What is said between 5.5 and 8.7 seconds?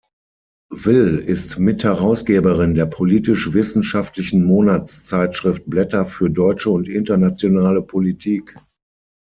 "Blätter für deutsche und internationale Politik.